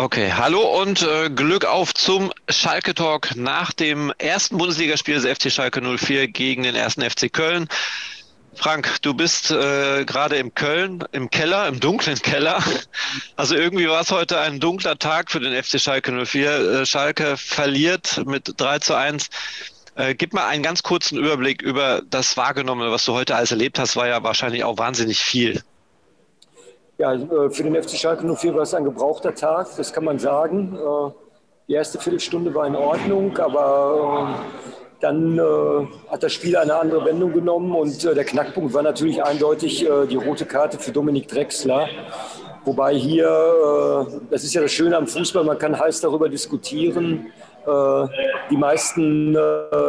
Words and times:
Okay, 0.00 0.32
hallo 0.32 0.60
und 0.80 1.02
äh, 1.02 1.28
Glück 1.28 1.64
auf 1.64 1.92
zum 1.92 2.32
Schalke 2.48 2.94
Talk 2.94 3.34
nach 3.34 3.72
dem 3.72 4.12
ersten 4.18 4.56
Bundesligaspiel 4.56 5.20
des 5.20 5.26
FC 5.26 5.50
Schalke 5.50 5.82
04 5.82 6.28
gegen 6.28 6.62
den 6.62 6.76
ersten 6.76 7.02
FC 7.02 7.32
Köln. 7.32 7.66
Frank, 8.54 9.02
du 9.02 9.12
bist 9.12 9.50
äh, 9.50 10.04
gerade 10.04 10.36
im 10.36 10.54
Köln, 10.54 11.02
im 11.10 11.30
Keller, 11.30 11.66
im 11.66 11.80
dunklen 11.80 12.16
Keller. 12.16 12.62
Also 13.34 13.56
irgendwie 13.56 13.88
war 13.88 14.02
es 14.02 14.12
heute 14.12 14.38
ein 14.38 14.60
dunkler 14.60 15.00
Tag 15.00 15.32
für 15.32 15.40
den 15.40 15.60
FC 15.60 15.80
Schalke 15.80 16.12
04. 16.24 16.52
Äh, 16.52 16.86
Schalke 16.86 17.36
verliert 17.36 18.22
mit 18.24 18.54
3 18.56 18.78
zu 18.78 18.94
1. 18.94 19.30
Äh, 19.96 20.14
gib 20.14 20.32
mal 20.32 20.46
einen 20.46 20.62
ganz 20.62 20.84
kurzen 20.84 21.18
Überblick 21.18 21.60
über 21.60 22.02
das 22.08 22.36
Wahrgenommene, 22.36 22.92
was 22.92 23.04
du 23.04 23.14
heute 23.14 23.34
alles 23.34 23.50
erlebt 23.50 23.80
hast, 23.80 23.96
war 23.96 24.06
ja 24.06 24.22
wahrscheinlich 24.22 24.62
auch 24.62 24.78
wahnsinnig 24.78 25.18
viel. 25.18 25.60
Ja, 26.98 27.14
äh, 27.14 27.48
für 27.50 27.62
den 27.62 27.80
FC 27.80 27.90
Schalke 27.90 28.26
04 28.26 28.54
war 28.56 28.62
es 28.62 28.74
ein 28.74 28.82
gebrauchter 28.82 29.32
Tag, 29.32 29.68
das 29.76 29.92
kann 29.92 30.04
man 30.04 30.18
sagen. 30.18 30.74
Äh, 30.74 31.10
die 31.68 31.74
erste 31.74 31.96
Viertelstunde 32.00 32.52
war 32.52 32.66
in 32.66 32.74
Ordnung, 32.74 33.38
aber 33.38 34.36
äh, 34.36 34.84
dann 35.00 35.40
hat 36.10 36.24
das 36.24 36.32
Spiel 36.32 36.56
eine 36.56 36.74
andere 36.74 37.04
Wendung 37.04 37.32
genommen 37.32 37.72
und 37.72 38.02
der 38.02 38.24
Knackpunkt 38.24 38.74
war 38.74 38.82
natürlich 38.82 39.22
eindeutig 39.22 39.86
die 40.10 40.16
rote 40.16 40.44
Karte 40.44 40.76
für 40.76 40.90
Dominik 40.90 41.28
Drexler. 41.28 41.86
Wobei 42.64 42.94
hier, 42.94 44.08
das 44.28 44.42
ist 44.42 44.54
ja 44.54 44.60
das 44.60 44.72
Schöne 44.72 44.96
am 44.96 45.06
Fußball, 45.06 45.44
man 45.44 45.56
kann 45.56 45.78
heiß 45.78 46.00
darüber 46.00 46.28
diskutieren. 46.28 47.26
Die 48.50 48.56
meisten 48.56 49.38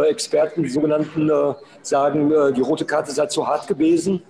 Experten, 0.07 0.61
die 0.61 0.69
sogenannten, 0.69 1.31
sagen, 1.81 2.31
die 2.55 2.61
rote 2.61 2.85
Karte 2.85 3.09
sei 3.09 3.25
zu 3.25 3.47
hart 3.47 3.67
gewesen. 3.67 4.21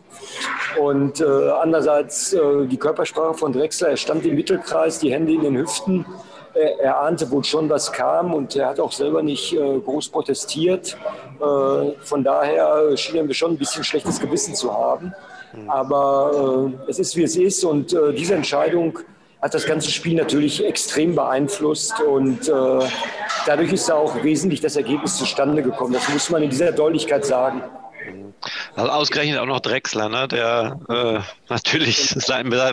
Und 0.77 1.21
äh, 1.21 1.25
andererseits 1.61 2.33
äh, 2.33 2.65
die 2.65 2.77
Körpersprache 2.77 3.33
von 3.33 3.53
Drexler, 3.53 3.89
er 3.89 3.97
stand 3.97 4.25
im 4.25 4.35
Mittelkreis, 4.35 4.99
die 4.99 5.11
Hände 5.11 5.33
in 5.33 5.41
den 5.41 5.57
Hüften. 5.57 6.05
Er, 6.53 6.99
ahnte 6.99 7.29
wohl 7.31 7.43
schon, 7.43 7.69
was 7.69 7.91
kam 7.91 8.33
und 8.33 8.55
er 8.55 8.69
hat 8.69 8.79
auch 8.79 8.91
selber 8.91 9.21
nicht 9.21 9.53
äh, 9.53 9.79
groß 9.79 10.09
protestiert. 10.09 10.97
Äh, 11.39 11.91
von 12.01 12.23
daher 12.23 12.97
schien 12.97 13.25
mir 13.25 13.33
schon 13.33 13.51
ein 13.51 13.57
bisschen 13.57 13.83
schlechtes 13.83 14.19
Gewissen 14.19 14.55
zu 14.55 14.73
haben. 14.73 15.13
Aber 15.67 16.71
äh, 16.87 16.89
es 16.89 16.99
ist, 16.99 17.15
wie 17.15 17.23
es 17.23 17.35
ist 17.35 17.63
und 17.63 17.93
äh, 17.93 18.13
diese 18.13 18.35
Entscheidung 18.35 18.99
hat 19.41 19.53
das 19.53 19.65
ganze 19.65 19.89
Spiel 19.89 20.15
natürlich 20.15 20.65
extrem 20.65 21.15
beeinflusst 21.15 22.01
und 22.01 22.51
dadurch 23.45 23.71
ist 23.71 23.87
da 23.87 23.93
auch 23.93 24.21
wesentlich 24.21 24.59
das 24.59 24.75
Ergebnis 24.75 25.15
zustande 25.15 25.63
gekommen. 25.63 25.93
Das 25.93 26.09
muss 26.09 26.29
man 26.29 26.43
in 26.43 26.49
dieser 26.49 26.73
Deutlichkeit 26.73 27.23
sagen. 27.23 27.61
Also 28.75 28.91
ausgerechnet 28.91 29.39
auch 29.39 29.45
noch 29.45 29.59
Drexler, 29.59 30.09
ne? 30.09 30.27
der 30.27 30.79
äh, 30.89 31.19
natürlich 31.49 32.15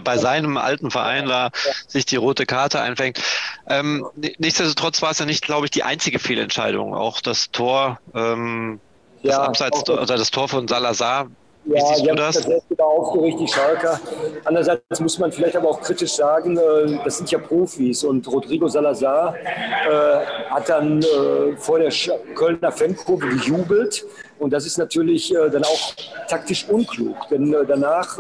bei 0.05 0.19
seinem 0.19 0.57
alten 0.57 0.91
Verein 0.91 1.27
da 1.27 1.51
sich 1.89 2.07
die 2.07 2.17
rote 2.17 2.47
Karte 2.47 2.81
einfängt. 2.81 3.21
Ähm, 3.69 4.07
nichtsdestotrotz 4.39 5.03
war 5.03 5.11
es 5.11 5.19
ja 5.19 5.27
nicht, 5.27 5.45
glaube 5.45 5.67
ich, 5.67 5.71
die 5.71 5.83
einzige 5.83 6.19
Fehlentscheidung. 6.19 6.95
Auch 6.95 7.21
das 7.21 7.51
Tor, 7.51 7.99
ähm, 8.15 8.81
das 9.23 9.33
ja, 9.33 9.43
Abseits, 9.43 9.89
oder 9.89 10.17
das 10.17 10.31
Tor 10.31 10.49
von 10.49 10.69
Salazar 10.69 11.29
ja, 11.67 11.75
Wie 11.75 11.95
siehst 11.95 12.07
du 12.07 12.15
das? 12.15 12.35
das 12.37 12.71
wieder 12.71 12.85
aufgeregt, 12.85 13.41
die 13.41 13.49
Schalker. 13.49 14.01
Andererseits 14.45 15.01
muss 15.01 15.19
man 15.19 15.33
vielleicht 15.33 15.57
aber 15.57 15.69
auch 15.71 15.81
kritisch 15.81 16.13
sagen, 16.13 16.57
äh, 16.57 16.99
das 17.05 17.19
sind 17.19 17.31
ja 17.31 17.39
Profis 17.39 18.05
und 18.05 18.27
Rodrigo 18.29 18.69
Salazar 18.69 19.35
äh, 19.35 20.27
hat 20.49 20.69
dann 20.69 21.03
äh, 21.03 21.57
vor 21.57 21.81
der 21.81 21.93
Kölner 22.37 22.71
Fankurve 22.71 23.27
gejubelt 23.29 24.05
und 24.39 24.53
das 24.53 24.67
ist 24.67 24.79
natürlich 24.79 25.35
dann 25.35 25.65
auch 25.65 25.95
taktisch 26.29 26.69
unklug, 26.69 27.17
denn 27.31 27.55
danach 27.67 28.19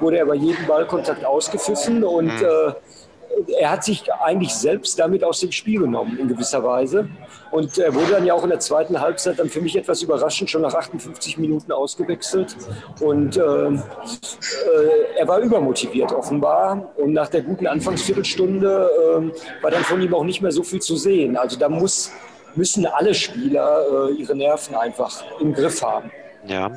wurde 0.00 0.18
er 0.18 0.26
bei 0.26 0.34
jedem 0.34 0.66
Ballkontakt 0.66 1.24
ausgepfiffen 1.24 2.04
und 2.04 2.26
mhm 2.26 2.74
er 3.58 3.70
hat 3.70 3.84
sich 3.84 4.12
eigentlich 4.12 4.54
selbst 4.54 4.98
damit 4.98 5.24
aus 5.24 5.40
dem 5.40 5.52
Spiel 5.52 5.80
genommen, 5.80 6.18
in 6.18 6.28
gewisser 6.28 6.62
Weise. 6.62 7.08
Und 7.50 7.78
er 7.78 7.94
wurde 7.94 8.12
dann 8.12 8.24
ja 8.24 8.34
auch 8.34 8.44
in 8.44 8.50
der 8.50 8.60
zweiten 8.60 9.00
Halbzeit 9.00 9.38
dann 9.38 9.48
für 9.48 9.60
mich 9.60 9.76
etwas 9.76 10.02
überraschend 10.02 10.50
schon 10.50 10.62
nach 10.62 10.74
58 10.74 11.38
Minuten 11.38 11.72
ausgewechselt. 11.72 12.56
Und 13.00 13.36
äh, 13.36 13.40
äh, 13.40 13.78
er 15.18 15.28
war 15.28 15.40
übermotiviert 15.40 16.12
offenbar. 16.12 16.92
Und 16.96 17.12
nach 17.12 17.28
der 17.28 17.42
guten 17.42 17.66
Anfangsviertelstunde 17.66 18.88
äh, 18.90 19.62
war 19.62 19.70
dann 19.70 19.84
von 19.84 20.00
ihm 20.00 20.14
auch 20.14 20.24
nicht 20.24 20.40
mehr 20.40 20.52
so 20.52 20.62
viel 20.62 20.80
zu 20.80 20.96
sehen. 20.96 21.36
Also 21.36 21.58
da 21.58 21.68
muss, 21.68 22.10
müssen 22.54 22.86
alle 22.86 23.14
Spieler 23.14 24.08
äh, 24.08 24.12
ihre 24.14 24.34
Nerven 24.34 24.74
einfach 24.74 25.22
im 25.40 25.52
Griff 25.54 25.82
haben. 25.82 26.10
Ja, 26.46 26.72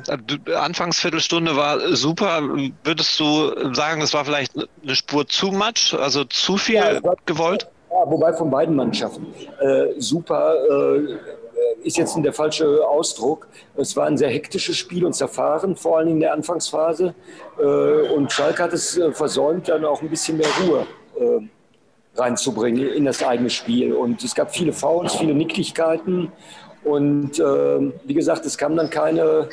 Anfangsviertelstunde 0.54 1.56
war 1.56 1.96
super. 1.96 2.40
Würdest 2.84 3.18
du 3.18 3.74
sagen, 3.74 4.00
es 4.00 4.14
war 4.14 4.24
vielleicht 4.24 4.52
eine 4.56 4.94
Spur 4.94 5.26
zu 5.26 5.50
much, 5.50 5.92
also 5.98 6.24
zu 6.24 6.56
viel 6.56 6.76
ja, 6.76 7.02
war, 7.02 7.16
gewollt? 7.26 7.68
Ja, 7.90 8.10
wobei 8.10 8.32
von 8.32 8.48
beiden 8.48 8.76
Mannschaften. 8.76 9.26
Äh, 9.60 10.00
super 10.00 10.54
äh, 10.70 11.16
ist 11.82 11.96
jetzt 11.96 12.16
der 12.16 12.32
falsche 12.32 12.86
Ausdruck. 12.86 13.48
Es 13.76 13.96
war 13.96 14.06
ein 14.06 14.16
sehr 14.16 14.30
hektisches 14.30 14.76
Spiel 14.76 15.04
und 15.04 15.14
zerfahren, 15.14 15.74
vor 15.76 15.98
allem 15.98 16.08
in 16.08 16.20
der 16.20 16.32
Anfangsphase. 16.32 17.14
Äh, 17.58 17.62
und 17.62 18.30
Schalke 18.32 18.62
hat 18.62 18.72
es 18.72 18.96
äh, 18.96 19.12
versäumt, 19.12 19.68
dann 19.68 19.84
auch 19.84 20.00
ein 20.00 20.08
bisschen 20.08 20.36
mehr 20.36 20.48
Ruhe 20.60 20.86
äh, 21.18 21.48
reinzubringen 22.16 22.88
in 22.88 23.04
das 23.04 23.22
eigene 23.22 23.50
Spiel. 23.50 23.92
Und 23.92 24.22
es 24.22 24.34
gab 24.34 24.54
viele 24.54 24.72
Fouls, 24.72 25.14
viele 25.14 25.34
Nicklichkeiten. 25.34 26.32
Und 26.84 27.38
äh, 27.38 27.92
wie 28.04 28.14
gesagt, 28.14 28.46
es 28.46 28.56
kam 28.56 28.76
dann 28.76 28.90
keine, 28.90 29.48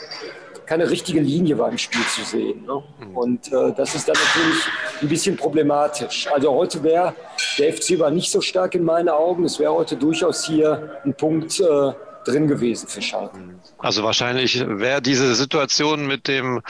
keine 0.66 0.90
richtige 0.90 1.20
Linie 1.20 1.56
beim 1.56 1.78
Spiel 1.78 2.06
zu 2.06 2.24
sehen. 2.24 2.66
Ne? 2.66 2.84
Mhm. 3.00 3.18
Und 3.18 3.52
äh, 3.52 3.74
das 3.76 3.96
ist 3.96 4.08
dann 4.08 4.16
natürlich 4.16 4.64
ein 5.02 5.10
bisschen 5.10 5.36
problematisch. 5.36 6.28
Also 6.32 6.54
heute 6.54 6.84
wäre, 6.84 7.16
der 7.58 7.74
FC 7.74 7.98
war 8.00 8.12
nicht 8.12 8.32
so 8.32 8.42
stark 8.42 8.76
in 8.76 8.84
meinen 8.84 9.10
Augen. 9.10 9.46
Es 9.46 9.60
wäre 9.60 9.74
heute 9.74 9.96
durchaus 9.96 10.46
hier 10.46 11.02
ein 11.04 11.16
Punkt 11.16 11.60
äh, 11.60 11.92
drin 12.26 12.48
gewesen 12.48 12.88
für 12.88 13.02
Schalke. 13.02 13.38
Also 13.80 14.04
wahrscheinlich 14.04 14.64
wäre 14.66 15.02
diese 15.02 15.34
Situation 15.36 16.06
mit 16.08 16.28
dem 16.28 16.62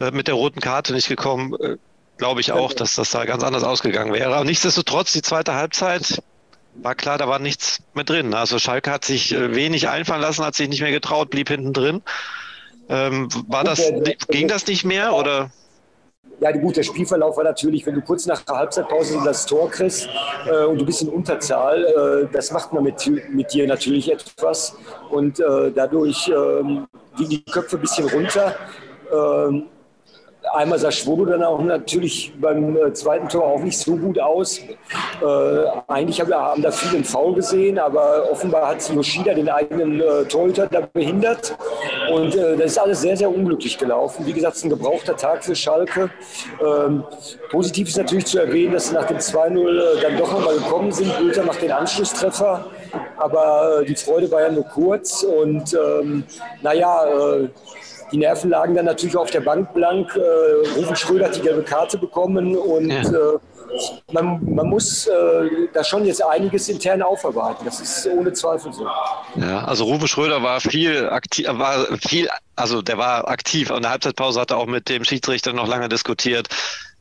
äh, 0.00 0.10
mit 0.10 0.26
der 0.26 0.34
roten 0.34 0.60
Karte 0.60 0.92
nicht 0.92 1.08
gekommen, 1.08 1.54
äh, 1.60 1.76
glaube 2.18 2.40
ich 2.40 2.52
auch, 2.52 2.72
dass 2.72 2.94
das 2.94 3.10
da 3.10 3.24
ganz 3.24 3.42
anders 3.42 3.64
ausgegangen 3.64 4.12
wäre. 4.12 4.34
Aber 4.34 4.44
nichtsdestotrotz, 4.44 5.12
die 5.12 5.22
zweite 5.22 5.54
Halbzeit 5.54 6.22
war 6.74 6.94
klar, 6.94 7.18
da 7.18 7.28
war 7.28 7.38
nichts 7.38 7.80
mehr 7.94 8.04
drin. 8.04 8.34
Also 8.34 8.58
Schalke 8.58 8.90
hat 8.90 9.04
sich 9.04 9.32
äh, 9.32 9.54
wenig 9.54 9.88
einfallen 9.88 10.22
lassen, 10.22 10.44
hat 10.44 10.54
sich 10.54 10.68
nicht 10.68 10.80
mehr 10.80 10.90
getraut, 10.90 11.30
blieb 11.30 11.48
hinten 11.48 11.72
drin. 11.72 12.02
Ähm, 12.88 13.28
war 13.48 13.64
das, 13.64 13.92
ging 14.28 14.48
das 14.48 14.66
nicht 14.66 14.84
mehr 14.84 15.14
oder? 15.14 15.50
Ja, 16.40 16.50
gut, 16.50 16.76
der 16.76 16.82
Spielverlauf 16.82 17.36
war 17.36 17.44
natürlich, 17.44 17.86
wenn 17.86 17.94
du 17.94 18.00
kurz 18.00 18.26
nach 18.26 18.42
der 18.42 18.56
Halbzeitpause 18.56 19.20
das 19.24 19.46
Tor 19.46 19.70
kriegst 19.70 20.08
äh, 20.46 20.64
und 20.64 20.78
du 20.78 20.84
bist 20.84 21.02
in 21.02 21.08
Unterzahl, 21.08 21.84
äh, 21.84 22.32
das 22.32 22.50
macht 22.50 22.72
man 22.72 22.82
mit, 22.82 23.08
mit 23.30 23.52
dir 23.52 23.66
natürlich 23.66 24.10
etwas. 24.10 24.76
Und 25.10 25.38
äh, 25.38 25.70
dadurch 25.72 26.28
ähm, 26.28 26.88
gingen 27.16 27.30
die 27.30 27.44
Köpfe 27.44 27.76
ein 27.76 27.80
bisschen 27.80 28.08
runter. 28.08 28.56
Einmal 30.52 30.78
sah 30.78 30.90
Schwobo 30.90 31.24
dann 31.24 31.42
auch 31.42 31.60
natürlich 31.60 32.32
beim 32.40 32.76
äh, 32.76 32.92
zweiten 32.92 33.28
Tor 33.28 33.44
auch 33.44 33.60
nicht 33.60 33.78
so 33.78 33.96
gut 33.96 34.18
aus. 34.18 34.58
Äh, 34.58 35.24
eigentlich 35.86 36.20
haben, 36.20 36.32
haben 36.34 36.62
da 36.62 36.70
viele 36.70 36.96
einen 36.96 37.04
Foul 37.04 37.34
gesehen, 37.34 37.78
aber 37.78 38.30
offenbar 38.30 38.68
hat 38.68 38.88
Yoshida 38.90 39.34
den 39.34 39.48
eigenen 39.48 40.00
äh, 40.00 40.24
Torhüter 40.24 40.66
da 40.66 40.80
behindert. 40.92 41.56
Und 42.12 42.34
äh, 42.34 42.56
das 42.56 42.72
ist 42.72 42.78
alles 42.78 43.00
sehr, 43.00 43.16
sehr 43.16 43.30
unglücklich 43.30 43.78
gelaufen. 43.78 44.26
Wie 44.26 44.32
gesagt, 44.32 44.54
es 44.54 44.58
ist 44.58 44.64
ein 44.64 44.70
gebrauchter 44.70 45.16
Tag 45.16 45.44
für 45.44 45.54
Schalke. 45.54 46.10
Ähm, 46.60 47.04
positiv 47.50 47.88
ist 47.88 47.96
natürlich 47.96 48.26
zu 48.26 48.38
erwähnen, 48.38 48.72
dass 48.72 48.88
sie 48.88 48.94
nach 48.94 49.06
dem 49.06 49.18
2-0 49.18 49.58
äh, 49.58 50.02
dann 50.02 50.18
doch 50.18 50.32
nochmal 50.32 50.56
gekommen 50.56 50.92
sind. 50.92 51.16
Bülter 51.18 51.44
macht 51.44 51.62
den 51.62 51.72
Anschlusstreffer. 51.72 52.66
Aber 53.16 53.80
äh, 53.80 53.84
die 53.86 53.94
Freude 53.94 54.30
war 54.30 54.42
ja 54.42 54.50
nur 54.50 54.64
kurz. 54.64 55.22
Und 55.22 55.72
ähm, 55.74 56.24
naja, 56.62 57.04
die 58.12 58.18
Nerven 58.18 58.50
lagen 58.50 58.74
dann 58.74 58.84
natürlich 58.84 59.16
auf 59.16 59.30
der 59.30 59.40
Bank 59.40 59.72
blank. 59.74 60.14
Äh, 60.14 60.78
Rufen 60.78 60.96
Schröder 60.96 61.26
hat 61.26 61.36
die 61.36 61.40
gelbe 61.40 61.62
Karte 61.62 61.98
bekommen 61.98 62.56
und 62.56 62.90
ja. 62.90 63.00
äh, 63.00 63.38
man, 64.12 64.40
man, 64.54 64.68
muss 64.68 65.06
äh, 65.06 65.12
da 65.72 65.82
schon 65.82 66.04
jetzt 66.04 66.22
einiges 66.24 66.68
intern 66.68 67.02
aufarbeiten. 67.02 67.64
Das 67.64 67.80
ist 67.80 68.06
ohne 68.06 68.32
Zweifel 68.32 68.72
so. 68.72 68.86
Ja, 69.36 69.64
also 69.64 69.84
Rufe 69.84 70.08
Schröder 70.08 70.42
war 70.42 70.60
viel 70.60 71.08
aktiv, 71.08 71.46
war 71.48 71.86
viel, 71.98 72.28
also 72.54 72.82
der 72.82 72.98
war 72.98 73.28
aktiv. 73.28 73.70
In 73.70 73.82
der 73.82 73.92
Halbzeitpause 73.92 74.40
hat 74.40 74.50
er 74.50 74.58
auch 74.58 74.66
mit 74.66 74.88
dem 74.88 75.04
Schiedsrichter 75.04 75.52
noch 75.52 75.66
lange 75.66 75.88
diskutiert. 75.88 76.48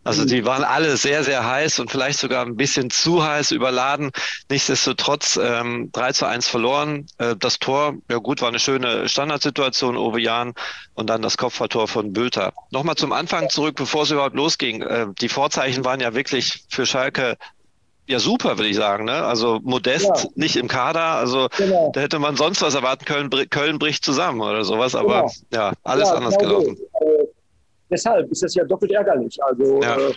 Also 0.03 0.25
die 0.25 0.45
waren 0.45 0.63
alle 0.63 0.98
sehr, 0.98 1.24
sehr 1.24 1.45
heiß 1.45 1.80
und 1.80 1.92
vielleicht 1.92 2.19
sogar 2.19 2.44
ein 2.44 2.56
bisschen 2.56 2.89
zu 2.89 3.24
heiß 3.24 3.51
überladen. 3.51 4.12
Nichtsdestotrotz 4.50 5.39
ähm, 5.42 5.89
3 5.92 6.12
zu 6.13 6.25
1 6.25 6.48
verloren. 6.48 7.06
Äh, 7.19 7.36
das 7.38 7.59
Tor, 7.59 7.94
ja 8.09 8.18
gut, 8.18 8.42
war 8.42 8.50
eine 8.50 8.59
schöne 8.59 9.07
Standardsituation, 9.07 9.98
Ove 9.98 10.19
Jan 10.19 10.53
und 10.95 11.07
dann 11.09 11.21
das 11.21 11.38
Kopfballtor 11.38 11.88
von 11.88 12.13
Bülter. 12.13 12.53
Nochmal 12.71 12.95
zum 12.95 13.13
Anfang 13.13 13.50
zurück, 13.50 13.75
bevor 13.75 14.03
es 14.03 14.12
überhaupt 14.12 14.36
losging. 14.36 14.81
Äh, 14.81 15.07
die 15.21 15.30
Vorzeichen 15.30 15.86
waren 15.86 16.00
ja 16.00 16.15
wirklich 16.15 16.63
für 16.69 16.88
Schalke 16.88 17.38
ja 18.07 18.19
super, 18.19 18.57
würde 18.57 18.69
ich 18.69 18.75
sagen. 18.75 19.06
Ne? 19.06 19.24
Also 19.24 19.59
Modest 19.63 20.06
ja. 20.06 20.30
nicht 20.36 20.56
im 20.56 20.68
Kader, 20.68 21.01
also 21.01 21.48
genau. 21.57 21.92
da 21.94 22.01
hätte 22.01 22.19
man 22.19 22.36
sonst 22.36 22.62
was 22.62 22.74
erwarten 22.74 23.06
können. 23.06 23.30
Köln 23.50 23.80
bricht 23.80 24.03
zusammen 24.03 24.42
oder 24.42 24.63
sowas, 24.63 24.95
aber 24.95 25.21
genau. 25.21 25.31
ja, 25.53 25.74
alles 25.83 26.09
ja, 26.09 26.15
anders 26.15 26.38
genau 26.38 26.59
gelaufen. 26.59 26.77
So 26.77 26.90
deshalb 27.91 28.31
ist 28.31 28.43
das 28.43 28.55
ja 28.55 28.63
doppelt 28.63 28.91
ärgerlich. 28.91 29.38
Also 29.43 29.79
ja. 29.81 29.97
äh, 29.97 30.13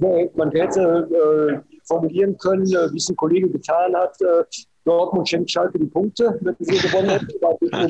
man, 0.00 0.30
man, 0.34 0.50
hätte 0.52 1.62
formulieren 1.86 2.36
können, 2.38 2.66
äh, 2.66 2.92
wie 2.92 2.98
es 2.98 3.08
ein 3.08 3.16
Kollege 3.16 3.48
getan 3.48 3.94
hat. 3.94 4.20
Äh, 4.20 4.44
Dortmund 4.84 5.28
schenkt 5.28 5.50
Schalke 5.50 5.78
die 5.78 5.86
Punkte, 5.86 6.38
wenn 6.42 6.56
sie 6.58 6.78
gewonnen 6.78 7.10
hätten. 7.10 7.26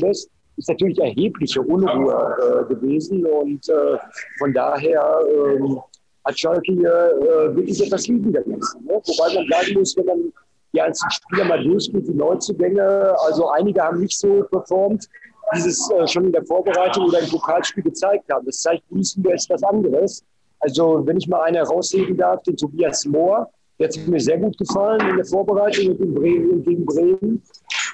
Das 0.01 0.29
ist 0.59 0.69
natürlich 0.71 0.99
erhebliche 0.99 1.61
Unruhe 1.61 2.65
äh, 2.65 2.75
gewesen 2.75 3.27
und 3.27 3.69
äh, 3.69 3.99
von 4.39 4.55
daher 4.55 5.19
ähm, 5.29 5.79
hat 6.25 6.39
Schalke 6.39 6.73
hier 6.73 6.91
äh, 6.91 7.55
wirklich 7.55 7.85
etwas 7.85 8.07
liegen 8.07 8.33
gelassen. 8.33 8.85
Ne? 8.87 8.95
Wobei 8.95 9.35
man 9.35 9.47
sagen 9.49 9.79
muss, 9.79 9.95
wenn 9.99 10.07
man 10.07 10.33
die 10.73 10.81
einzelnen 10.81 11.11
Spieler 11.11 11.45
mal 11.45 11.63
durchgeht, 11.63 12.09
die 12.09 12.15
Neuzugänge, 12.15 13.15
also 13.27 13.51
einige 13.51 13.83
haben 13.83 14.01
nicht 14.01 14.19
so 14.19 14.45
performt, 14.51 15.07
dieses 15.55 15.91
äh, 15.91 16.07
schon 16.07 16.27
in 16.27 16.33
der 16.33 16.45
Vorbereitung 16.45 17.07
oder 17.07 17.21
im 17.21 17.29
Pokalspiel 17.29 17.83
gezeigt 17.83 18.31
haben. 18.31 18.47
Das 18.47 18.61
zeigt 18.61 18.89
Bundesliga 18.89 19.35
ist 19.35 19.49
was 19.51 19.63
anderes. 19.63 20.25
Also 20.61 21.07
wenn 21.07 21.17
ich 21.19 21.29
mal 21.29 21.43
einen 21.43 21.57
herausheben 21.57 22.17
darf, 22.17 22.43
den 22.43 22.57
Tobias 22.57 23.05
Mohr, 23.05 23.51
der 23.79 23.89
hat 23.89 23.97
mir 24.07 24.21
sehr 24.21 24.39
gut 24.39 24.57
gefallen 24.59 25.01
in 25.09 25.17
der 25.17 25.25
Vorbereitung 25.25 25.97
und 25.97 26.15
Bremen 26.15 26.51
und 26.51 26.65
gegen 26.65 26.87
Bremen. 26.87 27.43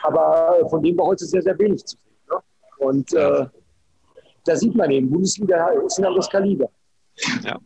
Aber 0.02 0.66
von 0.70 0.82
dem 0.82 0.96
war 0.96 1.06
heute 1.06 1.24
sehr, 1.24 1.42
sehr 1.42 1.58
wenig 1.58 1.84
zu 1.84 1.96
sehen. 1.96 2.16
Ne? 2.30 2.38
Und 2.78 3.12
äh, 3.12 3.46
da 4.44 4.56
sieht 4.56 4.74
man 4.74 4.90
eben, 4.90 5.10
Bundesliga 5.10 5.68
ist 5.86 5.98
ein 5.98 6.04
anderes 6.04 6.28
Kaliber. 6.28 6.70
Ja. 7.44 7.58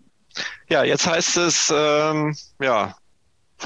Ja, 0.68 0.82
jetzt 0.82 1.06
heißt 1.06 1.36
es, 1.36 1.72
ähm, 1.74 2.34
ja, 2.60 2.94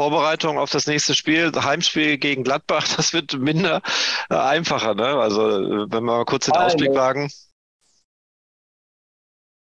Vorbereitung 0.00 0.56
auf 0.56 0.70
das 0.70 0.86
nächste 0.86 1.14
Spiel, 1.14 1.52
Heimspiel 1.54 2.16
gegen 2.16 2.42
Gladbach, 2.42 2.86
das 2.96 3.12
wird 3.12 3.38
minder 3.38 3.82
äh, 4.30 4.34
einfacher, 4.34 4.94
ne? 4.94 5.04
Also, 5.04 5.42
äh, 5.42 5.92
wenn 5.92 6.04
wir 6.04 6.16
mal 6.16 6.24
kurz 6.24 6.46
den 6.46 6.54
Ausblick 6.54 6.94
wagen. 6.94 7.28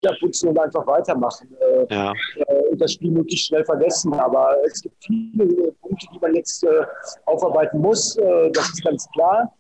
Ja, 0.04 0.12
putzen 0.20 0.50
und 0.50 0.60
einfach 0.60 0.86
weitermachen. 0.86 1.58
Äh, 1.60 1.92
ja. 1.92 2.14
Äh, 2.36 2.76
das 2.76 2.94
Spiel 2.94 3.10
möglichst 3.10 3.48
schnell 3.48 3.66
vergessen. 3.66 4.14
Aber 4.14 4.56
es 4.64 4.80
gibt 4.84 5.04
viele 5.04 5.72
Punkte, 5.82 6.06
die 6.14 6.20
man 6.20 6.36
jetzt 6.36 6.64
äh, 6.64 6.86
aufarbeiten 7.26 7.82
muss. 7.82 8.16
Äh, 8.18 8.52
das 8.52 8.70
ist 8.70 8.84
ganz 8.84 9.10
klar. 9.14 9.52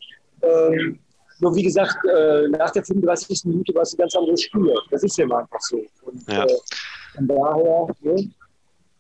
Ähm, 0.44 1.00
nur 1.40 1.56
wie 1.56 1.64
gesagt, 1.64 1.98
nach 2.50 2.72
der 2.72 2.84
35. 2.84 3.46
Minute 3.46 3.74
war 3.74 3.84
es 3.84 3.94
ein 3.94 3.98
ganz 3.98 4.16
anderes 4.16 4.42
Spiel. 4.44 4.76
Das 4.92 5.04
ist 5.04 5.18
ja 5.18 5.26
einfach 5.26 5.60
so. 5.60 5.78
Und, 6.04 6.32
ja. 6.32 6.46
von 7.16 7.28
daher, 7.28 7.88
ne? 8.02 8.32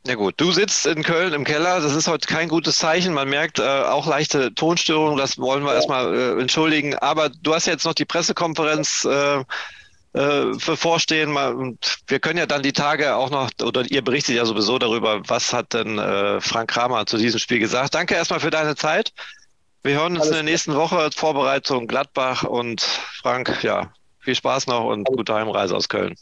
Ja 0.07 0.15
gut, 0.15 0.35
du 0.37 0.53
sitzt 0.53 0.85
in 0.85 1.03
Köln 1.03 1.33
im 1.33 1.43
Keller, 1.43 1.81
das 1.81 1.93
ist 1.93 2.07
heute 2.07 2.27
kein 2.27 2.47
gutes 2.47 2.77
Zeichen. 2.77 3.13
Man 3.13 3.27
merkt 3.27 3.59
äh, 3.59 3.63
auch 3.63 4.07
leichte 4.07 4.53
Tonstörungen, 4.53 5.17
das 5.17 5.37
wollen 5.37 5.65
wir 5.65 5.73
erstmal 5.73 6.13
äh, 6.15 6.39
entschuldigen. 6.39 6.95
Aber 6.95 7.27
du 7.27 7.53
hast 7.53 7.65
jetzt 7.65 7.83
noch 7.83 7.93
die 7.93 8.05
Pressekonferenz 8.05 9.03
äh, 9.03 9.39
äh, 10.13 10.45
bevorstehen. 10.65 11.35
Wir 12.07 12.19
können 12.19 12.39
ja 12.39 12.45
dann 12.45 12.63
die 12.63 12.71
Tage 12.71 13.17
auch 13.17 13.29
noch, 13.29 13.49
oder 13.61 13.83
ihr 13.91 14.01
berichtet 14.01 14.35
ja 14.37 14.45
sowieso 14.45 14.79
darüber, 14.79 15.19
was 15.27 15.51
hat 15.51 15.73
denn 15.73 15.99
äh, 15.99 16.39
Frank 16.39 16.69
Kramer 16.69 17.05
zu 17.05 17.17
diesem 17.17 17.41
Spiel 17.41 17.59
gesagt. 17.59 17.93
Danke 17.93 18.15
erstmal 18.15 18.39
für 18.39 18.49
deine 18.49 18.77
Zeit. 18.77 19.11
Wir 19.83 19.95
hören 19.95 20.13
uns 20.13 20.21
Alles 20.21 20.29
in 20.29 20.33
der 20.35 20.43
nächsten 20.43 20.75
Woche. 20.75 21.09
Vorbereitung 21.13 21.85
Gladbach 21.85 22.43
und 22.43 22.79
Frank, 22.81 23.61
ja, 23.61 23.91
viel 24.21 24.35
Spaß 24.35 24.67
noch 24.67 24.85
und 24.85 25.03
gute 25.03 25.33
Heimreise 25.33 25.75
aus 25.75 25.89
Köln. 25.89 26.15